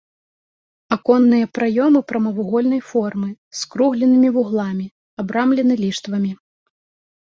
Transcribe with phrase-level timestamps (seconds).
[0.95, 4.91] Аконныя праёмы прамавугольнай формы, з скругленымі вугламі,
[5.25, 6.31] абрамлены ліштвамі.